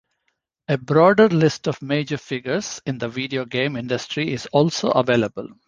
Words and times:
A 0.67 0.79
broader 0.79 1.29
list 1.29 1.67
of 1.67 1.79
major 1.83 2.17
figures 2.17 2.81
in 2.87 2.97
the 2.97 3.07
video 3.07 3.45
game 3.45 3.75
industry 3.75 4.33
is 4.33 4.47
also 4.47 4.89
available. 4.89 5.49